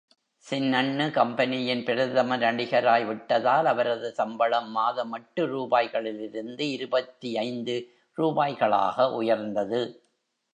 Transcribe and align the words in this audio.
சின்னண்ணு 0.45 1.11
கம்பெனியின் 1.11 1.83
பிரதம 1.83 2.37
நடிகராய் 2.37 3.05
விட்டதால் 3.05 3.65
அவரது 3.65 4.11
சம்பளம் 4.11 4.71
மாதம் 4.71 5.13
எட்டு 5.13 5.43
ரூபாய்களிலிருந்து 5.47 6.65
இருபத்தி 6.69 7.37
ஐந்து 7.37 7.75
ரூபாய்களாக 8.17 9.11
உயர்ந்தது. 9.11 9.81